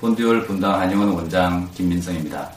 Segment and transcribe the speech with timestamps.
[0.00, 2.48] 본듀얼 분당 한영원 원장 김민성입니다.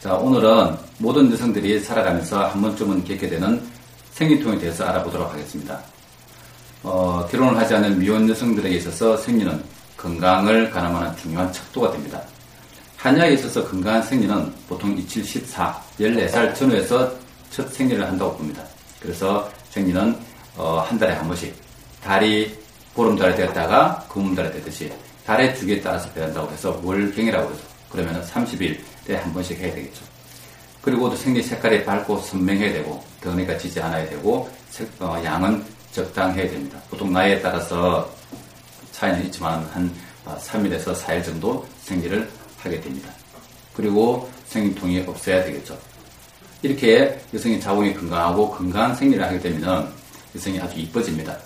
[0.00, 3.62] 자, 오늘은 모든 여성들이 살아가면서 한 번쯤은 겪게 되는
[4.12, 5.78] 생리통에 대해서 알아보도록 하겠습니다.
[6.82, 9.62] 어, 결혼을 하지 않은 미혼 여성들에게 있어서 생리는
[9.96, 12.22] 건강을 가늠하는 중요한 척도가 됩니다.
[12.96, 17.12] 한약에 있어서 건강한 생리는 보통 27, 14, 14살 전후에서
[17.50, 18.62] 첫 생리를 한다고 봅니다.
[19.00, 20.16] 그래서 생리는
[20.56, 21.54] 어, 한 달에 한 번씩
[22.02, 22.56] 달이
[22.94, 24.90] 보름달이 되었다가 금음달이 되듯이
[25.28, 27.62] 달의 주기에 따라서 변한다고 해서 월경이라고 그러죠.
[27.90, 30.02] 그러면 30일에 한 번씩 해야 되겠죠.
[30.80, 35.62] 그리고 또 생리 색깔이 밝고 선명해야 되고 덩이가 지지 않아야 되고 색, 어, 양은
[35.92, 36.80] 적당해야 됩니다.
[36.88, 38.10] 보통 나이에 따라서
[38.92, 42.26] 차이는 있지만 한 3일에서 어, 4일 정도 생리를
[42.60, 43.10] 하게 됩니다.
[43.74, 45.78] 그리고 생리통이 없어야 되겠죠.
[46.62, 49.92] 이렇게 여성의 자궁이 건강하고 건강한 생리를 하게 되면
[50.34, 51.36] 여성이 아주 이뻐집니다.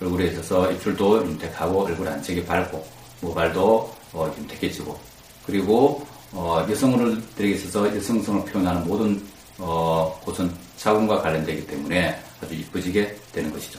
[0.00, 4.98] 얼굴에 있어서 입술도 윤택하고 얼굴 안쪽이 밝고 모발도 어, 윤택해지고
[5.44, 9.22] 그리고 어, 여성들에게 있어서 여성성을 표현하는 모든
[9.58, 13.78] 어, 곳은 자궁과 관련되기 때문에 아주 이뻐지게 되는 것이죠.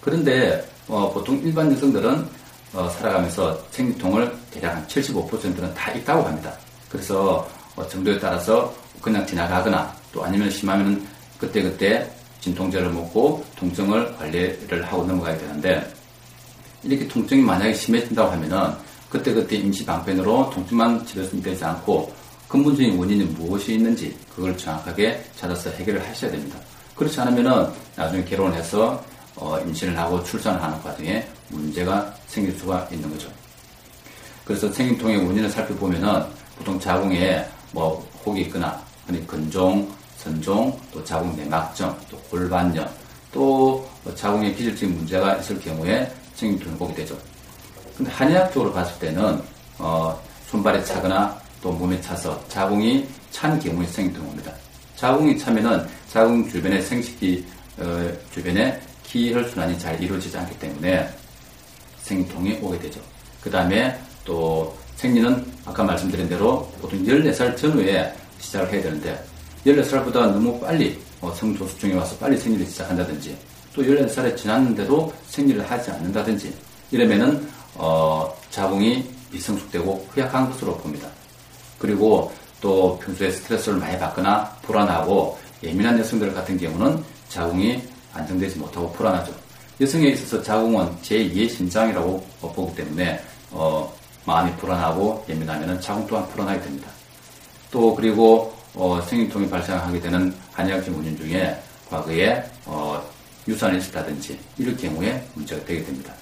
[0.00, 2.28] 그런데 어, 보통 일반 여성들은
[2.74, 6.52] 어, 살아가면서 생리통을 대략 한 75%는 다 있다고 합니다.
[6.88, 11.06] 그래서 어, 정도에 따라서 그냥 지나가거나 또 아니면 심하면
[11.38, 15.88] 그때그때 진통제를 먹고 통증을 관리를 하고 넘어가야 되는데
[16.84, 18.72] 이렇게 통증이 만약에 심해진다고 하면은
[19.08, 22.12] 그때그때 임시 방편으로 통증만 치료되지 되지 않고
[22.48, 26.58] 근본적인 원인이 무엇이 있는지 그걸 정확하게 찾아서 해결을 하셔야 됩니다.
[26.94, 29.02] 그렇지 않으면은 나중에 결혼을 해서
[29.36, 33.28] 어, 임신을 하고 출산을 하는 과정에 문제가 생길 수가 있는 거죠.
[34.44, 36.24] 그래서 생리통의 원인을 살펴보면은
[36.56, 38.80] 보통 자궁에 뭐 혹이 있거나
[39.26, 42.88] 근종, 선종, 또 자궁 내막증, 또 골반염,
[43.32, 47.18] 또 자궁에 기질적인 문제가 있을 경우에 생리통이 오게 되죠.
[47.96, 49.40] 근데 한의학적으로 봤을 때는
[49.78, 54.52] 어, 손발에 차거나 또 몸에 차서 자궁이 찬 경우에 생리통이 옵니다.
[54.96, 57.44] 자궁이 차면은 자궁 주변의 생식기
[57.78, 61.08] 어, 주변에 기혈 순환이 잘 이루어지지 않기 때문에
[62.02, 63.00] 생리통이 오게 되죠.
[63.40, 69.24] 그 다음에 또 생리는 아까 말씀드린 대로 보통 14살 전후에 시작을 해야 되는데
[69.66, 73.36] 14살보다 너무 빨리 어, 성조수증이 와서 빨리 생리를 시작한다든지
[73.74, 76.54] 또 14살에 지났는데도 생리를 하지 않는다든지
[76.90, 81.08] 이러면은 어, 자궁이 미성숙되고 허약한 것으로 봅니다.
[81.78, 87.82] 그리고 또 평소에 스트레스를 많이 받거나 불안하고 예민한 여성들 같은 경우는 자궁이
[88.14, 89.34] 안정되지 못하고 불안하죠.
[89.80, 93.20] 여성에 있어서 자궁은 제2의 심장이라고 보기 때문에
[93.50, 93.92] 어,
[94.24, 96.88] 마음이 불안하고 예민하면 자궁 또한 불안하게 됩니다.
[97.70, 101.60] 또 그리고 어, 생리통이 발생하게 되는 한의학적 원인 중에
[101.90, 103.03] 과거에 어,
[103.46, 106.12] 유산이 있었다든지 이럴 경우에 문제가 되게 됩니다.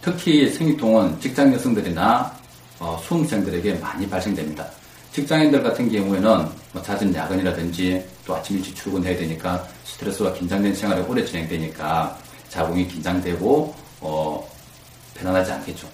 [0.00, 2.36] 특히 생리통은 직장 여성들이나
[2.78, 4.66] 어, 수험생들에게 많이 발생됩니다.
[5.12, 11.24] 직장인들 같은 경우에는 뭐 잦은 야근이라든지 또 아침 일찍 출근해야 되니까 스트레스와 긴장된 생활이 오래
[11.24, 12.16] 진행되니까
[12.48, 14.48] 자궁이 긴장되고 어,
[15.14, 15.88] 편안하지 않겠죠.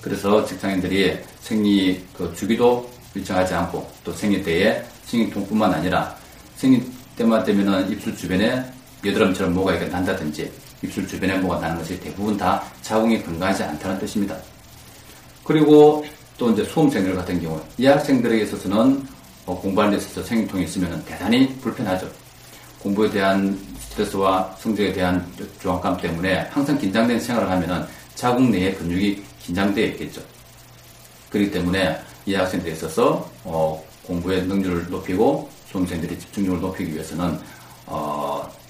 [0.00, 6.16] 그래서 직장인들이 생리 그 주기도 일정하지 않고 또 생리 때에 생리통뿐만 아니라
[6.54, 6.82] 생리
[7.16, 8.64] 때만 되면은 입술 주변에
[9.04, 10.50] 여드름처럼 뭐가 난다든지
[10.82, 14.36] 입술 주변에 뭐가 나는 것이 대부분 다 자궁이 건강하지 않다는 뜻입니다.
[15.44, 16.04] 그리고
[16.36, 19.06] 또 이제 수험생들 같은 경우 이 학생들에게 있어서는
[19.46, 22.08] 어, 공부하는 데 있어서 생리통이 있으면 대단히 불편하죠.
[22.80, 25.26] 공부에 대한 스트레스와 성적에 대한
[25.60, 27.84] 조악감 때문에 항상 긴장된 생활을 하면은
[28.14, 30.20] 자궁 내의 근육이 긴장되어 있겠죠.
[31.30, 37.38] 그렇기 때문에 이 학생들에 있어서 어, 공부의 능률을 높이고 수험생들의 집중력을 높이기 위해서는
[37.86, 38.27] 어,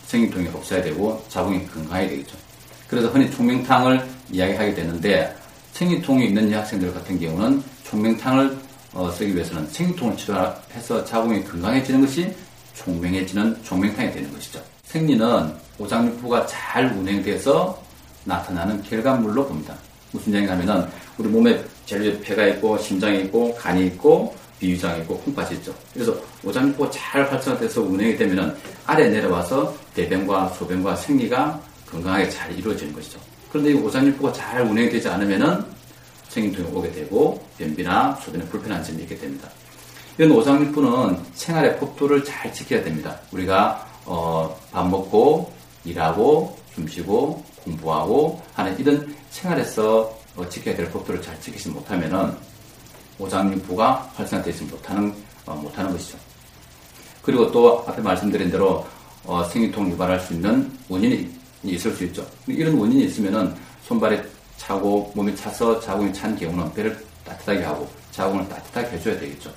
[0.08, 2.36] 생리통이 없어야 되고 자궁이 건강해야 되겠죠.
[2.88, 5.34] 그래서 흔히 총명탕을 이야기하게 되는데
[5.72, 8.56] 생리통이 있는 학생들 같은 경우는 총명탕을
[8.94, 12.34] 어, 쓰기 위해서는 생리통을 치료해서 자궁이 건강해지는 것이
[12.74, 14.62] 총명해지는 총명탕이 되는 것이죠.
[14.84, 17.80] 생리는 오장육부가 잘 운행돼서
[18.24, 19.74] 나타나는 결과물로 봅니다.
[20.12, 20.86] 무슨 얘기가 하면은
[21.18, 25.74] 우리 몸에 제일 폐가 있고 심장이 있고 간이 있고 비위장이 있고 콩팥이 있죠.
[25.92, 28.56] 그래서 오장육부가 잘 활성화돼서 운행이 되면은
[28.86, 31.60] 아래 내려와서 대변과 소변과 생리가
[31.90, 33.18] 건강하게 잘 이루어지는 것이죠.
[33.50, 35.64] 그런데 이 오장육부가 잘 운행되지 않으면은
[36.28, 39.48] 생리통이 오게 되고 변비나 소변에 불편한 점이 있게 됩니다.
[40.16, 43.18] 이런 오장육부는 생활의 법도를 잘 지켜야 됩니다.
[43.32, 45.52] 우리가 어, 밥 먹고
[45.84, 52.32] 일하고 숨쉬고 공부하고 하는 이런 생활에서 어, 지켜야 될 법도를 잘 지키지 못하면은
[53.18, 55.12] 오장육부가 활성화되지 못하는
[55.46, 56.18] 어, 못하는 것이죠.
[57.22, 58.86] 그리고 또 앞에 말씀드린 대로
[59.24, 61.28] 어, 생리통 유발할 수 있는 원인이
[61.64, 62.26] 있을 수 있죠.
[62.46, 63.54] 이런 원인이 있으면은
[63.84, 64.22] 손발에
[64.56, 69.52] 차고 몸이 차서 자궁이 찬 경우는 배를 따뜻하게 하고 자궁을 따뜻하게 해줘야 되겠죠.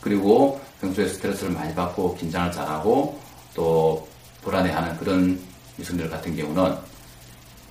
[0.00, 3.18] 그리고 평소에 스트레스를 많이 받고 긴장을 잘하고
[3.54, 4.06] 또
[4.42, 5.38] 불안해하는 그런
[5.78, 6.74] 여성들 같은 경우는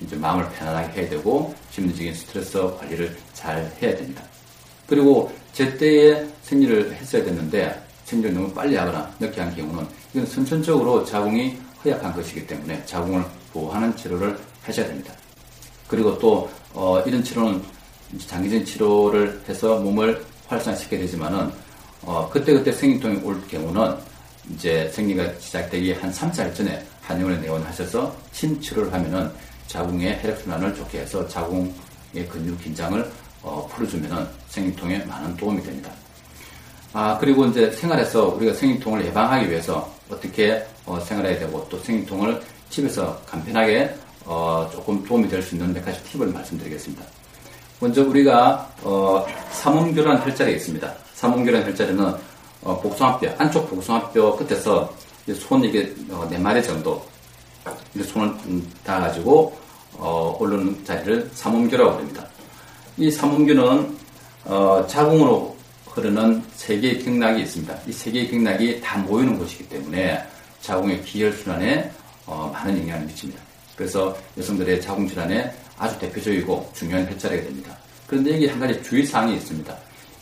[0.01, 4.23] 이제 마음을 편안하게 해야 되고 심리적인 스트레스 관리를 잘 해야 됩니다.
[4.87, 11.57] 그리고 제때에 생리를 했어야 됐는데 생리를 너무 빨리 하거나 늦게 한 경우는 이건 선천적으로 자궁이
[11.83, 13.23] 허약한 것이기 때문에 자궁을
[13.53, 15.13] 보호하는 치료를 하셔야 됩니다.
[15.87, 17.61] 그리고 또 어, 이런 치료는
[18.27, 21.51] 장기적인 치료를 해서 몸을 활성화시켜야 되지만은
[22.01, 23.95] 어, 그때그때 생리통이 올 경우는
[24.53, 29.31] 이제 생리가 시작되기 한 3달 전에 한의원에 내원하셔서 침치료를 하면은
[29.67, 33.11] 자궁의 혈액순환을 좋게 해서 자궁의 근육 긴장을
[33.43, 35.91] 어, 풀어주면은 생리통에 많은 도움이 됩니다.
[36.91, 43.19] 아, 그리고 이제 생활에서 우리가 생리통을 예방하기 위해서 어떻게 어, 생활해야 되고 또 생리통을 집에서
[43.25, 43.95] 간편하게
[44.25, 47.03] 어, 조금 도움이 될 수 있는 몇 가지 팁을 말씀드리겠습니다.
[47.79, 50.93] 먼저 우리가 어, 삼음교란 혈자리가 있습니다.
[51.13, 52.13] 삼음교란 혈자리는
[52.63, 54.93] 어, 복숭아뼈 안쪽 복숭아뼈 끝에서
[55.35, 57.03] 손 이게 어, 네 마리 정도
[57.95, 59.57] 손을 음, 닿아가지고
[59.93, 62.25] 어, 오르는 자리를 삼음교라고 합니다.
[62.97, 63.97] 이 삼음교는
[64.45, 65.55] 어, 자궁으로
[65.99, 67.77] 흐르는 세 개의 경락이 있습니다.
[67.87, 70.23] 이 세 개의 경락이 다 모이는 곳이기 때문에
[70.61, 71.91] 자궁의 기혈순환에
[72.25, 73.41] 어, 많은 영향을 미칩니다.
[73.75, 77.77] 그래서 여성들의 자궁 질환에 아주 대표적이고 중요한 혈자리가 됩니다.
[78.07, 79.77] 그런데 여기 한 가지 주의사항이 있습니다.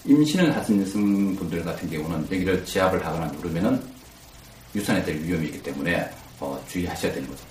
[0.05, 3.81] 임신을 하신 여성분들 같은 경우는 여기를 지압을 하거나 누르면은
[4.75, 6.09] 유산에 될 위험이 있기 때문에
[6.39, 7.43] 어, 주의하셔야 되는 거죠.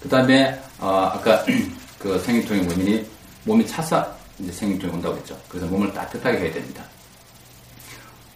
[0.00, 1.44] 그 다음에 어, 아까
[1.98, 3.06] 그 생리통의 원인이
[3.44, 5.38] 몸이 차서 이제 생리통이 온다고 했죠.
[5.48, 6.84] 그래서 몸을 따뜻하게 해야 됩니다.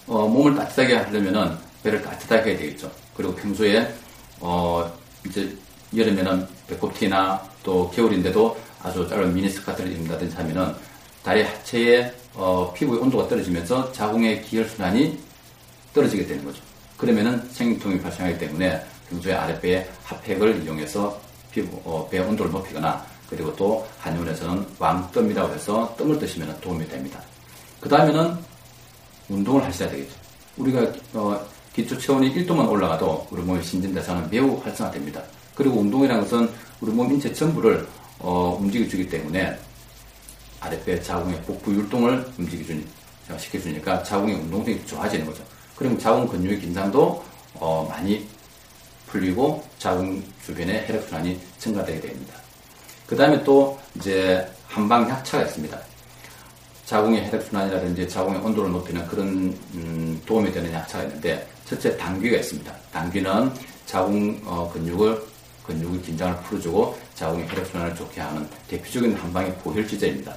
[0.09, 2.91] 어, 몸을 따뜻하게 하려면은 배를 따뜻하게 해야 되겠죠.
[3.15, 3.95] 그리고 평소에
[4.41, 4.91] 어,
[5.27, 5.55] 이제
[5.97, 10.75] 여름에는 배꼽티나 또 겨울인데도 아주 짧은 미니스커트를 입는다든지 하면은
[11.23, 15.19] 다리 하체의 어, 피부의 온도가 떨어지면서 자궁의 기혈순환이
[15.93, 16.63] 떨어지게 되는 거죠.
[16.97, 21.21] 그러면은 생리통이 발생하기 때문에 평소에 아랫배의 핫팩을 이용해서
[21.51, 27.21] 피부, 어, 배 온도를 높이거나 그리고 또 한의원에서는 왕뜸이라고 해서 뜸을 드시면 도움이 됩니다.
[27.81, 28.37] 그 다음에는
[29.29, 30.15] 운동을 하셔야 되겠죠.
[30.57, 31.41] 우리가 어,
[31.75, 35.23] 기초 체온이 1도만 올라가도 우리 몸의 신진대사는 매우 활성화됩니다.
[35.55, 37.87] 그리고 운동이라는 것은 우리 몸 인체 전부를
[38.19, 39.57] 어, 움직여주기 때문에
[40.61, 42.85] 아랫배 자궁의 복부 율동을 움직여주니
[43.37, 45.45] 시켜주니까 자궁의 운동성이 좋아지는 거죠.
[45.77, 48.27] 그럼 자궁 근육의 긴장도 어, 많이
[49.07, 52.35] 풀리고 자궁 주변의 혈액순환이 증가되게 됩니다.
[53.07, 55.79] 그 다음에 또 이제 한방 약차가 있습니다.
[56.89, 62.75] 자궁의 혈액순환이라든지 자궁의 온도를 높이는 그런 음, 도움이 되는 약차가 있는데 첫째 당귀가 있습니다.
[62.91, 63.53] 당귀는
[63.85, 65.23] 자궁 어, 근육을
[65.67, 70.35] 근육의 긴장을 풀어주고 자궁의 혈액순환을 좋게 하는 대표적인 한방의 보혈지제입니다.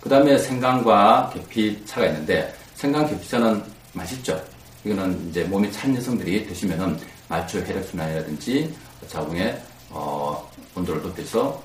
[0.00, 3.60] 그 다음에 생강과 계피차가 있는데 생강 계피차는
[3.92, 4.40] 맛있죠.
[4.84, 8.72] 이거는 이제 몸이 찬 여성들이 드시면은 말초 혈액순환이라든지
[9.08, 11.60] 자궁의 어, 온도를 높여서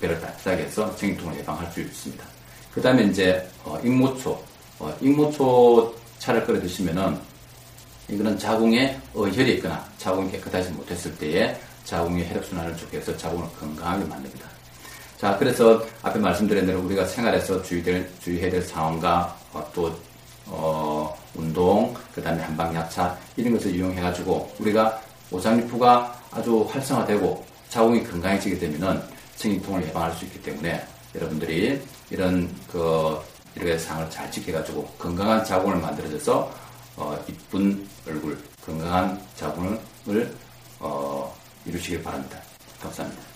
[0.00, 2.36] 배를 따뜻하게 해서 생리통을 예방할 수 있습니다.
[2.76, 4.38] 그 다음에 이제 어, 익모초,
[4.78, 7.18] 어, 익모초 차를 끓여 드시면은
[8.06, 14.04] 이거는 자궁에 어 혈이 있거나 자궁이 깨끗하지 못했을 때에 자궁의 혈액순환을 좋게 해서 자궁을 건강하게
[14.04, 14.46] 만듭니다.
[15.16, 19.90] 자, 그래서 앞에 말씀드린 대로 우리가 생활에서 주의될, 주의해야 될 상황과 어, 또,
[20.44, 29.02] 어, 운동, 그 다음에 한방약차, 이런 것을 이용해가지고 우리가 오장육부가 아주 활성화되고 자궁이 건강해지게 되면은
[29.36, 30.84] 생리통을 예방할 수 있기 때문에
[31.16, 33.18] 여러분들이 이런 그,
[33.54, 36.52] 이렇게 상을 잘 지켜가지고 건강한 자궁을 만들어줘서
[36.96, 40.34] 어, 이쁜 얼굴, 건강한 자궁을
[40.78, 42.40] 어, 이루시길 바랍니다.
[42.80, 43.35] 감사합니다.